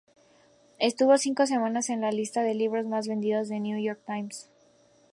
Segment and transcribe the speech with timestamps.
[0.79, 4.49] Estuvo cinco semanas en la lista de libros más vendidos del New York Times.